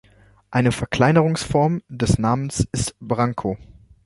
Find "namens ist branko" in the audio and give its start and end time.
2.17-3.59